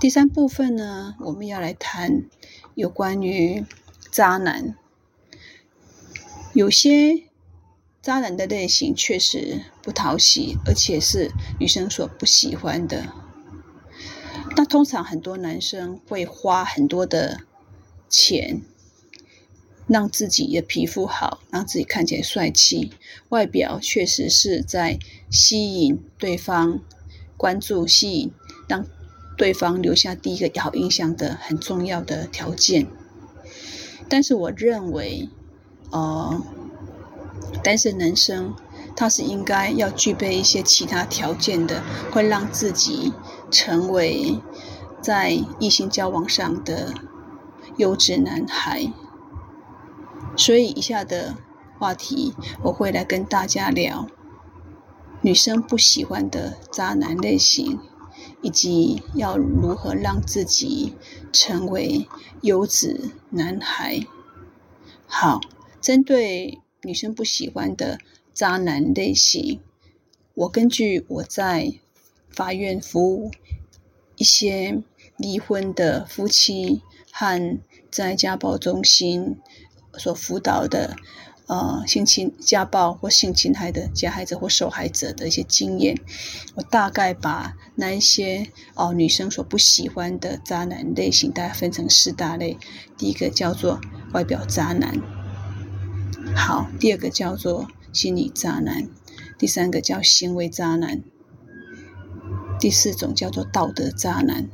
[0.00, 2.22] 第三部分呢，我们要来谈
[2.76, 3.64] 有关于
[4.12, 4.76] 渣男。
[6.54, 7.24] 有些
[8.02, 13.12] 渣男的类型确实不讨喜，而且是女生所不喜欢的。
[14.56, 17.40] 那通常很多男生会花很多的
[18.08, 18.62] 钱，
[19.86, 22.92] 让自己的皮肤好，让自己看起来帅气，
[23.28, 24.98] 外表确实是在
[25.30, 26.80] 吸引对方
[27.36, 28.32] 关注、吸引
[28.68, 28.86] 让。
[29.36, 32.88] 对方留下第一个好印象的很重要的条件，
[34.08, 35.28] 但是我认为，
[35.92, 36.42] 呃，
[37.62, 38.54] 单身男生
[38.96, 43.12] 他是应该要具备一些其他条件的，会让自己
[43.50, 44.40] 成为
[45.00, 46.94] 在异性交往上的
[47.76, 48.92] 优质男孩。
[50.36, 51.36] 所以以下的
[51.78, 54.06] 话题我会来跟大家聊
[55.20, 57.78] 女生不喜欢的渣男类型。
[58.40, 60.94] 以及要如何让自己
[61.32, 62.08] 成为
[62.42, 64.06] 优质男孩。
[65.06, 65.40] 好，
[65.80, 67.98] 针对女生不喜欢的
[68.32, 69.60] 渣男类型，
[70.32, 71.74] 我根据我在
[72.30, 73.30] 法院服务
[74.16, 74.82] 一些
[75.18, 76.80] 离婚的夫妻
[77.12, 77.58] 和
[77.90, 79.36] 在家暴中心
[79.98, 80.96] 所辅导的。
[81.50, 85.98] 呃，性侵、家暴或性侵害的加害者或受害者的一些经验，
[86.54, 92.58] 我大概把那一些哦、女生所不喜欢的渣男类型，大概分成四大类。
[92.98, 93.80] 第一个叫做
[94.12, 94.94] 外表渣男，
[96.34, 98.88] 好，第二个叫做心理渣男，
[99.38, 101.02] 第三个叫行为渣男，
[102.58, 104.48] 第四种叫做道德渣男。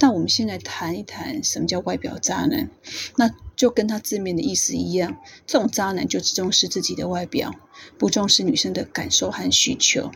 [0.00, 2.70] 那我们现在谈一谈什么叫外表渣男，
[3.16, 3.30] 那。
[3.56, 5.16] 就跟他字面的意思一样，
[5.46, 7.54] 这种渣男就只重视自己的外表，
[7.96, 10.10] 不重视女生的感受和需求。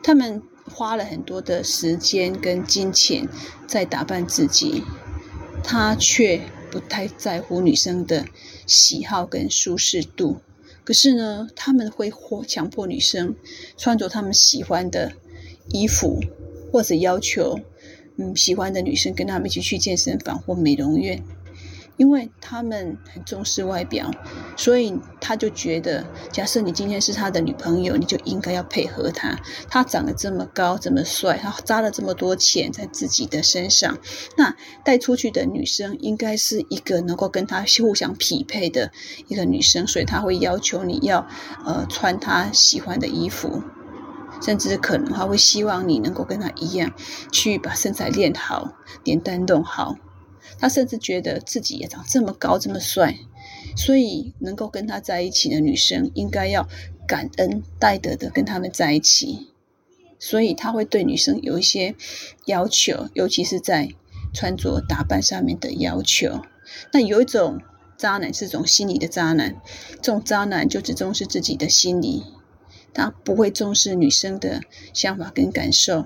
[0.00, 3.28] 他们花了很多的时间跟金钱
[3.66, 4.84] 在打扮自己，
[5.64, 8.26] 他却不太在乎女生的
[8.66, 10.38] 喜好跟舒适度。
[10.84, 12.12] 可是呢，他们会
[12.46, 13.34] 强迫女生
[13.76, 15.12] 穿着他们喜欢的
[15.68, 16.20] 衣服，
[16.70, 17.58] 或者要求
[18.16, 21.24] 嗯喜欢的女生跟他们一起去健身房或美容院。
[21.96, 24.10] 因为他们很重视外表，
[24.56, 29.38] 所以他就觉得，假设你今天是他的女朋友，你就应该要配合他。
[29.68, 33.98] 他长得这么高，这么帅，他砸了这么多钱在自己的身上，
[34.36, 34.54] 那
[34.84, 38.92] 带出去的女生应该是一个能够跟他互相匹配的
[39.28, 41.26] 一个女生，所以他会要求你要
[41.64, 43.62] 呃穿他喜欢的衣服，
[44.42, 46.92] 甚至可能他会希望你能够跟他一样
[47.32, 49.96] 去把身材练好，脸蛋弄好。
[50.58, 53.16] 他甚至觉得自己也长这么高这么帅，
[53.76, 56.66] 所以能够跟他在一起的女生应该要
[57.06, 59.48] 感恩戴德的跟他们在一起，
[60.18, 61.94] 所以他会对女生有一些
[62.46, 63.90] 要求，尤其是在
[64.32, 66.40] 穿着打扮上面的要求。
[66.92, 67.60] 那有一种
[67.98, 69.60] 渣男是种心理的渣男，
[70.02, 72.24] 这种渣男就只重视自己的心理，
[72.94, 74.62] 他不会重视女生的
[74.94, 76.04] 想法跟感受，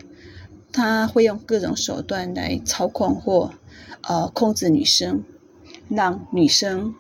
[0.72, 3.52] 他会用各种手段来操控或。
[4.02, 5.22] 呃，控制女生，
[5.88, 6.94] 让女生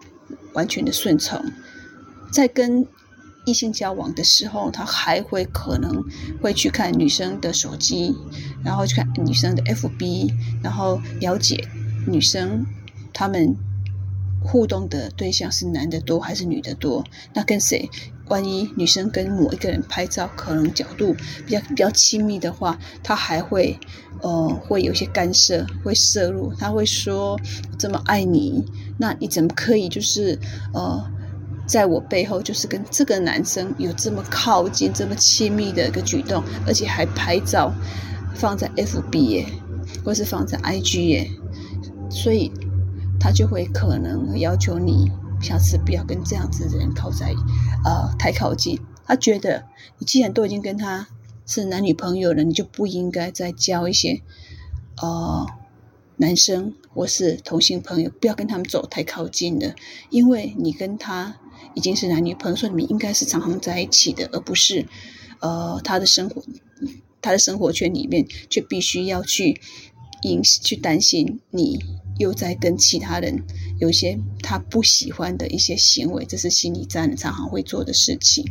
[0.52, 1.42] 完全的顺从，
[2.32, 2.86] 在跟
[3.46, 6.04] 异性交往的时候，他还会可能
[6.42, 8.14] 会去看女生的手机，
[8.62, 11.66] 然后去看女生的 FB，然后了解
[12.06, 12.66] 女生
[13.12, 13.56] 他们
[14.44, 17.88] 互动的对象是男的多还是女的多，那跟谁？
[18.30, 21.14] 万一女生跟某一个人拍照，可能角度
[21.44, 23.78] 比较比较亲密的话，他还会
[24.22, 26.54] 呃会有些干涉，会涉入。
[26.54, 27.38] 他会说
[27.76, 28.64] ：“这么爱你，
[28.96, 30.38] 那你怎么可以就是
[30.72, 31.04] 呃
[31.66, 37.72] 在我背后就是跟这个男生有这么靠近、这么亲密的一个举动，而且还拍照
[38.34, 39.46] 放在 FB 耶，
[40.04, 41.30] 或是放在 IG 耶？”
[42.08, 42.52] 所以
[43.18, 45.10] 他就会可能要求你。
[45.40, 47.34] 下次不要跟这样子的人靠在，
[47.84, 48.78] 呃，太靠近。
[49.06, 49.66] 他觉得
[49.98, 51.08] 你既然都已经跟他
[51.46, 54.22] 是男女朋友了，你就不应该再交一些，
[55.02, 55.46] 呃，
[56.16, 59.74] 男生或是同性朋友，不要跟他们走太靠近的，
[60.10, 61.36] 因为你跟他
[61.74, 64.86] 已经是男女朋友，所以你们应该是常常在一起的，而不是，
[65.40, 66.42] 呃，他的生活，
[67.20, 69.60] 他的生活圈里面却必须要去
[70.22, 71.80] 引去担心你。
[72.20, 73.42] 又在跟其他人
[73.78, 78.44] 有一些他不喜欢的一些行为，这是心理渣男常常会做的事情。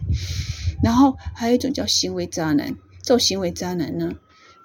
[0.83, 4.15] 然后还有一种叫行为渣男，这种行为渣男呢，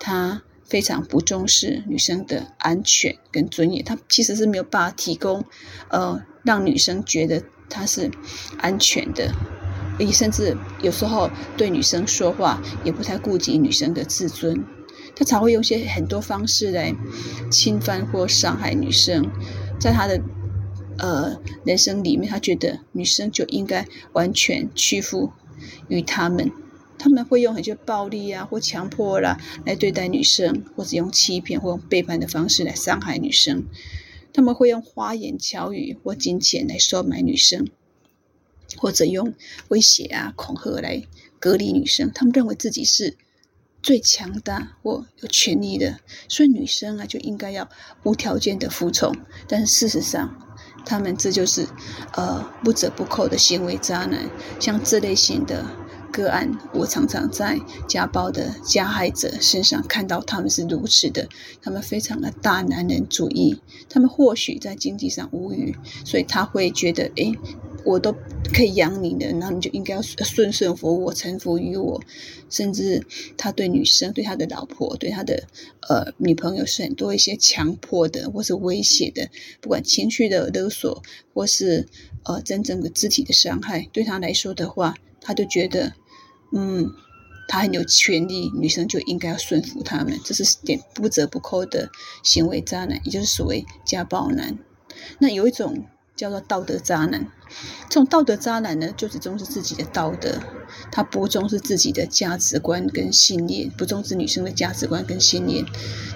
[0.00, 5.44] 他非常不重视女生的安全跟尊严，他其实是没有办法提供
[5.90, 8.10] 呃让女生觉得他是
[8.56, 9.34] 安全的，
[9.98, 14.64] 也甚至有时候对女生说话也不太顾及女生的自尊。
[15.16, 16.94] 他才会用些很多方式来
[17.50, 19.30] 侵犯或伤害女生。
[19.80, 20.20] 在他的
[20.98, 25.32] 呃人生里面，他觉得女生就应该完全屈服
[25.88, 26.50] 于他们。
[26.96, 33.66] 他们会用很多暴力啊，或强迫啦来对待女生，或者用欺骗或背叛的方式来伤害女生。
[34.32, 37.68] 他们会用花言巧语或金钱来收买女生，
[38.76, 39.34] 或者用
[39.68, 41.02] 威胁啊、恐吓来
[41.38, 42.10] 隔离女生。
[42.14, 43.16] 他们认为自己是
[43.84, 47.68] 最强大或有权力的，所以女生啊就应该要
[48.02, 49.14] 无条件的服从。
[49.46, 50.34] 但是事实上，
[50.86, 51.66] 他们这就是
[52.14, 55.66] 呃不折不扣的行为渣男，像这类型的。
[56.14, 57.58] 个案，我常常在
[57.88, 61.28] 家暴的加害者身上看到他们是如此的，
[61.60, 67.36] 他们非常的大男人主义，他们或许在经济上无语，所以他会觉得，诶，
[67.84, 68.12] 我都
[68.52, 72.00] 可以养你的，然后你就应该要顺顺服我，臣服于我，
[72.48, 73.06] 甚至
[73.36, 75.44] 他对女生、对他的老婆、对他的
[75.88, 79.28] 呃女朋友是很多一些强迫的或是威胁的，
[79.60, 81.86] 不管情绪的勒索或是
[82.24, 85.92] 呃真正的肢体的伤害，对他来说的话，他就觉得。
[86.56, 86.88] 嗯，
[87.48, 91.90] 他很有权利，女生就应该要顺服他们，这是点不折不扣的
[92.22, 94.56] 行为渣男，也就是所谓家暴男。
[95.18, 95.84] 那有一种
[96.16, 97.26] 叫做道德渣男，
[97.88, 100.38] 这种道德渣男呢，就只重视自己的道德，
[100.92, 105.64] 他不重视自己的价值观跟信念，不重视女生的价值观跟信念，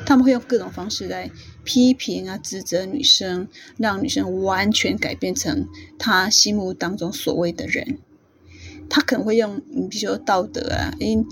[0.06, 1.30] 他们会用各种方式来
[1.64, 5.66] 批评啊、指责女生，让女生完全改变成
[5.98, 7.98] 他心目当中所谓的人。
[8.88, 11.26] 他可能会用，你比如说道德啊，因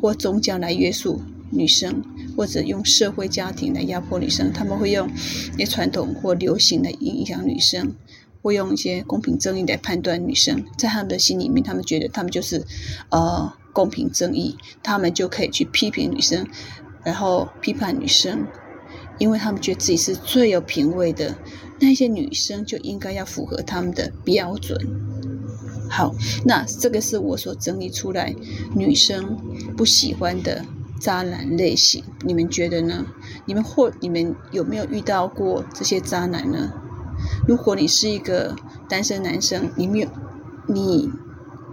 [0.00, 1.22] 或宗教来约束
[1.52, 2.02] 女生，
[2.36, 4.52] 或者用社会家庭来压迫女生。
[4.52, 5.08] 他们会用
[5.56, 7.94] 一些传统或流行来影响女生，
[8.42, 10.64] 会用一些公平正义来判断女生。
[10.76, 12.64] 在他们的心里面，他们觉得他们就是
[13.10, 16.46] 呃公平正义，他们就可以去批评女生，
[17.04, 18.46] 然后批判女生，
[19.18, 21.36] 因为他们觉得自己是最有品味的，
[21.80, 24.78] 那些女生就应该要符合他们的标准。
[25.90, 26.14] 好，
[26.46, 28.34] 那这个是我所整理出来
[28.74, 29.36] 女生
[29.76, 30.64] 不喜欢的
[31.02, 33.04] 渣男类型，你们觉得呢？
[33.44, 36.72] 你们或你们有没有遇到过这些渣男呢？
[37.48, 38.54] 如果你是一个
[38.88, 40.08] 单身男生，你没有，
[40.68, 41.10] 你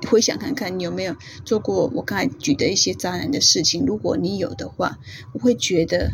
[0.09, 1.15] 回想看看，你有没有
[1.45, 3.85] 做过我刚才举的一些渣男的事情？
[3.85, 4.97] 如果你有的话，
[5.33, 6.09] 我会觉得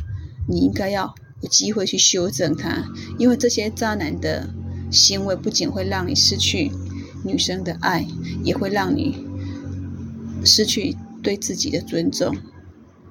[0.50, 2.84] 你应该要有机会去修正他，
[3.18, 4.50] 因为这些渣男的
[4.92, 6.72] 行为不仅会让你失去。
[7.24, 8.06] 女生的爱
[8.44, 9.26] 也会让你
[10.44, 12.38] 失去对自己的尊重，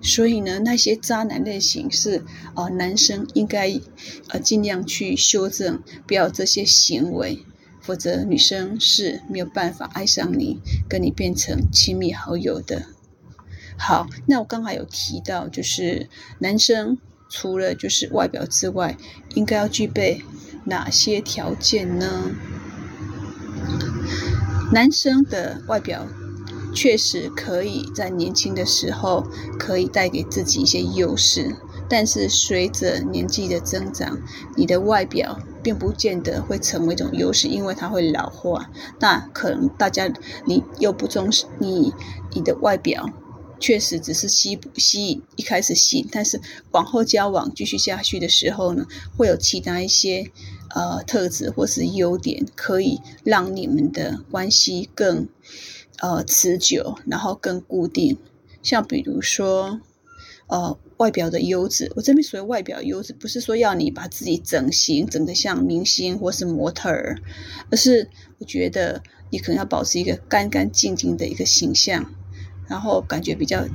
[0.05, 2.23] 所以呢，那些渣男类型是
[2.55, 3.81] 呃男生应该
[4.29, 7.45] 呃尽量去修正，不要这些行为，
[7.81, 12.83] 否则女生是没有办法爱上你，跟你变成亲密好友的。
[13.79, 16.99] 好，那我刚才有提到，就是男生
[17.31, 18.99] 除了就是外表之外，
[19.35, 20.23] 应该要具备
[20.67, 22.31] 哪些条件呢？
[24.71, 26.07] 男生的外表
[26.75, 29.27] 确实可以在年轻的时候
[29.59, 31.55] 可以带给自己一些优势，
[31.89, 34.19] 但是随着年纪的增长，
[34.57, 38.71] 你的外表并不见得会成为一种优势，因为它会老化。
[39.01, 40.13] 那可能大家
[40.47, 41.93] 你又不重视你
[42.33, 43.09] 你的外表，
[43.61, 46.41] 确实只是吸吸引一开始吸引，但是
[46.73, 50.31] 往后交往继续下去的时候呢，会有其他一些。
[50.75, 55.29] 呃，特质或是优点，可以让你们的关系更
[56.05, 58.19] 呃持久，然后更固定。
[58.63, 59.81] 像比如说，
[60.49, 61.91] 呃，外表的优质。
[61.97, 67.17] 我这边所谓外表优质，不是说要你把自己整形整得像明星或是模特儿，
[67.71, 72.13] 而是我觉得你可能要保持一个干干净净的一个形象，
[72.69, 73.67] 然后感觉比较。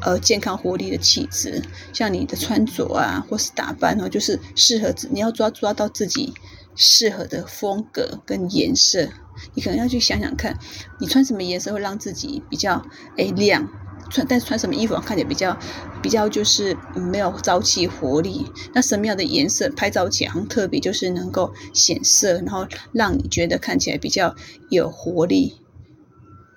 [0.00, 6.32] 呃，健康活力的气质，像你的穿着啊，或是打扮哦，就是适合自，你要抓抓到自己
[6.74, 9.08] 适合的风格跟颜色。
[9.54, 10.58] 你可能要去想想看，
[10.98, 12.84] 你穿什么颜色会让自己比较
[13.16, 13.68] 诶亮，
[14.10, 15.58] 穿但是穿什么衣服看起来比较
[16.02, 18.46] 比较就是没有朝气活力。
[18.74, 24.34] 那什么样的颜色拍照起来很特别，就是能够显色，然后让你觉得看起来比较
[24.70, 25.60] 有活力。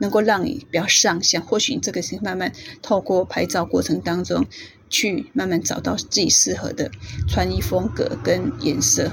[0.01, 4.45] 能够让你比较上相，或许你这个是慢慢透过拍照过程当中，
[4.89, 6.89] 去慢慢找到自己适合的
[7.27, 9.11] 穿衣风格跟颜色。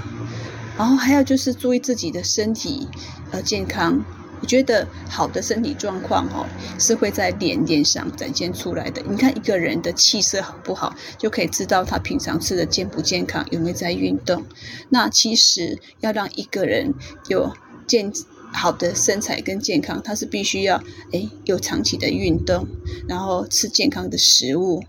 [0.77, 2.87] 然后还要就是注意自己的身体
[3.31, 4.05] 呃健康。
[4.41, 6.47] 我觉得好的身体状况哦，
[6.79, 9.03] 是会在脸脸上展现出来的。
[9.09, 14.45] 你看一个人的气色好不好，就可以知道他平常吃的健不健康，有没有在运动。
[14.91, 16.95] 那其实要让一个人
[17.29, 17.53] 有
[17.87, 18.12] 健。
[18.53, 22.66] 好的身材跟健康，它是必须要诶有长期的运动，
[23.07, 24.83] 然后吃健康的食物，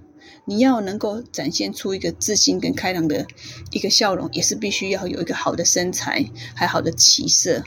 [0.47, 3.27] 你要能够展现出一个自信跟开朗的
[3.71, 6.25] 一个笑容，也是必须要有一个好的身材，
[6.55, 7.63] 还好的气色，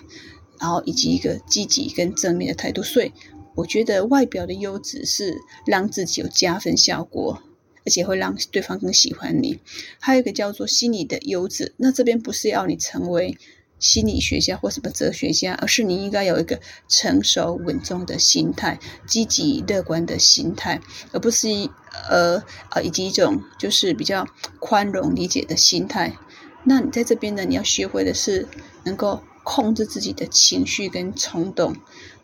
[0.59, 2.83] 然后以及一个积极跟正面的态度。
[2.83, 3.13] 所以，
[3.55, 7.43] 我觉得外表的优质是让自己有加分效果，
[7.85, 9.61] 而且会让对方更喜欢你。
[10.01, 13.37] 还有一个叫做心理的优质，那这边不是要你成为。
[13.81, 20.81] 心理学家或什么哲学家，而是你应该有一个成熟稳重的心态，积极乐观的心态，
[21.13, 21.69] 而不是一
[22.09, 24.27] 呃呃以及一种就是比较
[24.61, 26.17] 宽容理解的心态。
[26.63, 28.47] 那你在这边呢，你要学会的是
[28.85, 31.75] 能够控制自己的情绪跟冲动，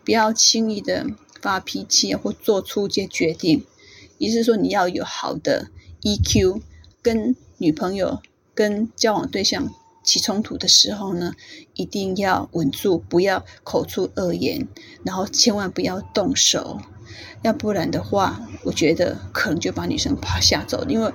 [0.05, 1.07] 不要轻易的
[1.41, 3.65] 发脾气或做出一些决定。
[4.19, 5.69] 也就是说，你要有好的
[6.03, 6.61] EQ，
[7.03, 8.21] 跟女朋友、
[8.55, 9.73] 跟交往对象。
[10.07, 11.35] 起冲突的时候呢，
[11.75, 14.67] 一定要稳住，不要口出恶言，
[15.05, 16.81] 然后千万不要动手，
[17.43, 21.13] 要不然的话，我觉得可能就把女生吓走，因为。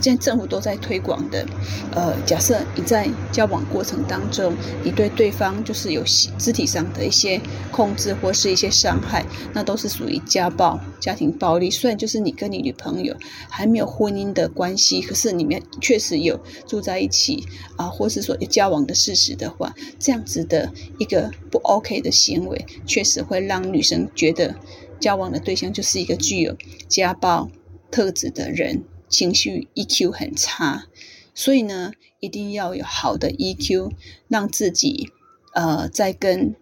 [0.00, 1.46] 现在政府都在推广的，
[1.92, 6.02] 呃，假设你在交往过程当中，你对对方就是有
[6.38, 11.70] 肢体上的一些控制或是一些伤害，那都是属于家暴、家庭暴力。
[11.70, 13.16] 虽然就是你跟你女朋友
[13.48, 17.44] 还没有婚姻的关系，可是你们确实有住在一起
[17.76, 24.54] 啊，或是说有交往的事实的话，这样子的一个不 OK 的行为，确实会让女生觉得
[25.00, 26.56] 交往的对象就是一个具有
[26.88, 27.50] 家暴
[27.90, 28.84] 特质的人。
[29.08, 30.86] 情绪 EQ 很差，
[31.34, 33.92] 所以呢，一定要有好的 EQ，
[34.28, 35.10] 让自己
[35.52, 36.54] 呃在跟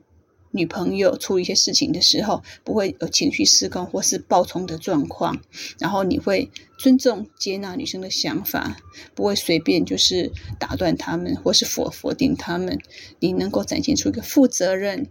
[0.51, 5.41] 女朋友处理一些事情的时候，不会有情绪失控或是暴冲的状况。
[5.79, 8.77] 然后你会尊重接纳女生的想法，
[9.15, 10.31] 不会随便就是
[10.61, 12.79] 打断他们或是否否定他们。
[13.19, 15.09] 你能够展现出一个负责任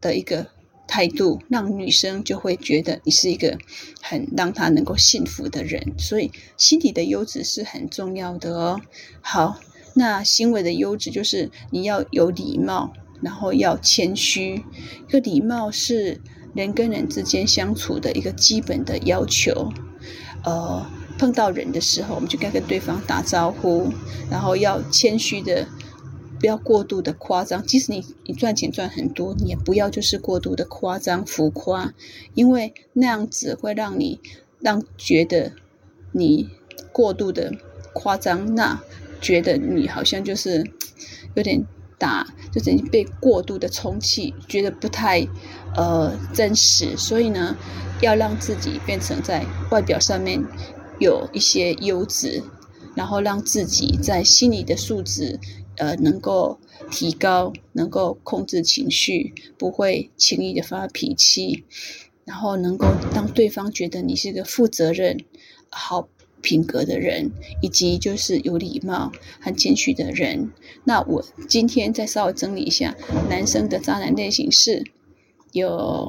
[0.00, 0.48] 的一个。
[0.86, 3.56] 态度让女生就会觉得你是一个
[4.02, 8.80] 很让她能够幸福的人，所以心理的优质是很重要的哦。
[9.20, 9.58] 好，
[9.94, 14.62] 那行为的优质就是你要有礼貌，然后要谦虚。
[15.08, 16.20] 一个礼貌是
[16.54, 19.72] 人跟人之间相处的一个基本的要求。
[20.44, 20.84] 呃，
[21.16, 23.90] 碰到人的时候，我们就该跟对方打招呼，
[24.30, 25.66] 然后要谦虚的。
[26.42, 31.94] 不要过度的夸张，即使你你赚钱赚很多，你也不要就是过度的夸张浮夸，
[32.34, 34.20] 因为那样子会让你
[34.58, 35.52] 让觉得
[36.10, 36.50] 你
[36.90, 37.52] 过度的
[37.94, 38.82] 夸张，那
[39.20, 40.68] 觉得你好像就是
[41.36, 41.64] 有点
[41.96, 45.24] 打，就等于被过度的充气，觉得不太
[45.76, 46.96] 呃真实。
[46.96, 47.56] 所以呢，
[48.00, 50.44] 要让自己变成在外表上面
[50.98, 52.42] 有一些优质，
[52.96, 55.38] 然后让自己在心理的素质。
[55.76, 56.58] 呃，能够
[56.90, 61.64] 提高，能够控制情绪，不会轻易的发脾气，
[62.24, 65.24] 然后能够让对方觉得你是一个负责任、
[65.70, 66.08] 好
[66.40, 70.50] 品格的人，以及就是有礼貌和谦虚的人。
[70.84, 72.96] 那我今天再稍微整理一下，
[73.28, 74.84] 男生的渣男类型是
[75.52, 76.08] 有。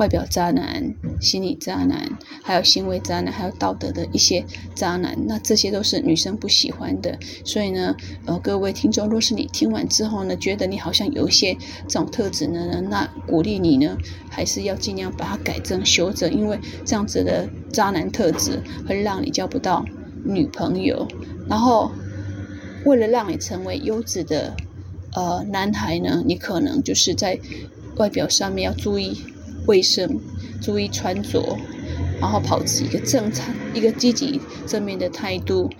[0.00, 4.42] 外表渣男、心理渣男，还有行为渣男，还有道德的一些
[4.74, 7.18] 渣男，那这些都是女生不喜欢的。
[7.44, 7.94] 所以呢，
[8.24, 11.54] 呃，各位听众，若是你听完之后呢，觉得你好像有一些
[11.86, 13.94] 这种特质呢，那鼓励你呢，
[14.30, 19.84] 还是要尽量把它改正、修正，因为这样子的渣男特质会让你交不到
[20.24, 21.06] 女朋友。
[21.46, 21.92] 然后，
[22.86, 24.56] 为了让你成为优质的
[25.12, 27.38] 呃男孩呢，你可能就是在
[27.96, 29.20] 外表上面要注意。
[29.70, 30.18] 卫生，
[30.60, 31.56] 注意穿着，
[32.20, 35.70] 然后保持一个正常、一个积极正面的态度，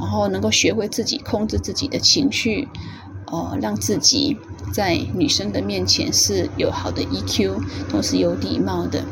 [0.00, 2.66] 然后能够学会自己控制自己的情绪，
[3.26, 4.38] 呃，让自己
[4.72, 7.60] 在女生的面前是有好的 EQ，
[7.90, 9.04] 同时有礼貌的。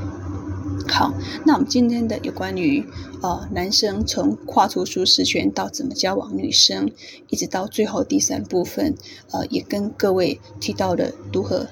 [0.89, 1.13] 好，
[1.45, 2.83] 那我们今天的有关于
[3.21, 6.91] 呃男生从跨出舒适圈到怎么交往女生，
[7.29, 8.95] 一直到最后第三部分，
[9.31, 11.69] 呃，也跟各位提到了如何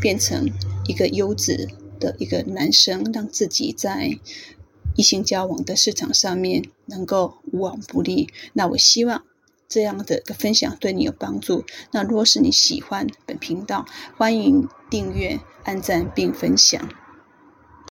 [0.00, 0.48] 变成。
[0.86, 1.68] 一个优质
[1.98, 4.18] 的一个男生，让自己在
[4.96, 8.28] 异性交往的市场上面能够无往不利。
[8.52, 9.24] 那我希望
[9.68, 11.64] 这样的一个分享对你有帮助。
[11.90, 13.84] 那若是你喜欢本频道，
[14.16, 16.88] 欢迎订阅、按赞并分享。